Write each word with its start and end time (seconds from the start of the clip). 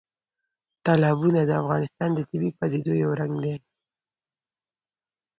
تالابونه 0.85 1.39
د 1.45 1.51
افغانستان 1.61 2.09
د 2.13 2.19
طبیعي 2.29 2.51
پدیدو 2.59 2.93
یو 3.03 3.11
رنګ 3.19 3.33
دی. 3.43 3.55